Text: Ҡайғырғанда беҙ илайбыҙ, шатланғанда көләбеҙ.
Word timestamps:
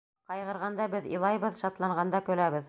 Ҡайғырғанда 0.29 0.87
беҙ 0.95 1.05
илайбыҙ, 1.11 1.61
шатланғанда 1.61 2.25
көләбеҙ. 2.33 2.59